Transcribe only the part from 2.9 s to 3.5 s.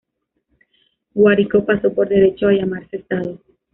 Estado.